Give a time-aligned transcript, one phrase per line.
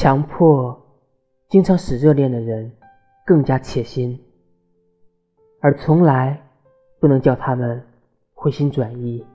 [0.00, 0.80] 强迫
[1.48, 2.70] 经常使热恋的人
[3.26, 4.16] 更加切心
[5.60, 6.40] 而从来
[7.00, 7.84] 不能叫他们
[8.32, 9.26] 回心转意。